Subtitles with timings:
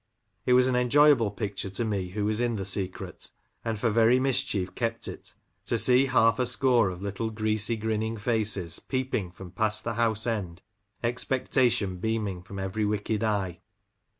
[0.47, 3.29] It was an enjoyable picture to me who was in the secret,
[3.63, 5.35] and for very mischief kept it,
[5.65, 9.93] to see half a score of little greasy, grin ning faces, peeping from past the
[9.93, 10.63] house end,
[11.03, 13.59] expectation beaming from every wicked eye.